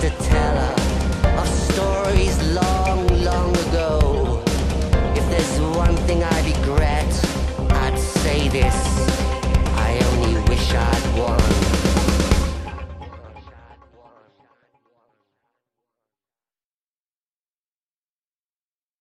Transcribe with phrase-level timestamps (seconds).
[0.00, 0.67] to tell us.